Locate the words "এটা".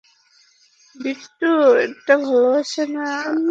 1.83-2.15